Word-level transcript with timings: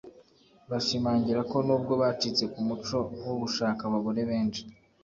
bashimangira 0.69 1.41
ko 1.51 1.57
n’ubwo 1.67 1.93
bacitse 2.01 2.43
ku 2.53 2.59
muco 2.67 2.97
wo 3.25 3.33
gushaka 3.41 3.81
abagore 3.85 4.21
benshi 4.29 4.61